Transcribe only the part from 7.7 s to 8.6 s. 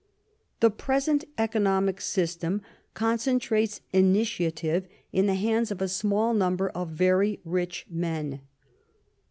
men.